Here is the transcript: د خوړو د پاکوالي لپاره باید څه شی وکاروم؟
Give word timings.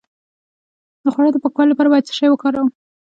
د 1.03 1.05
خوړو 1.13 1.29
د 1.33 1.37
پاکوالي 1.43 1.69
لپاره 1.71 1.91
باید 1.91 2.07
څه 2.09 2.13
شی 2.19 2.27
وکاروم؟ 2.29 2.69